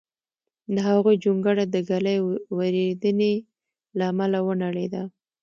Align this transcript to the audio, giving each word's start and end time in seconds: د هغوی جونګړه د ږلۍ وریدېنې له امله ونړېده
د 0.73 0.75
هغوی 0.87 1.15
جونګړه 1.23 1.63
د 1.73 1.75
ږلۍ 1.89 2.17
وریدېنې 2.57 3.33
له 3.97 4.03
امله 4.11 4.37
ونړېده 4.43 5.03